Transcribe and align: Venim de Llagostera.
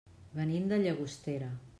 Venim 0.37 0.65
de 0.71 0.79
Llagostera. 0.83 1.51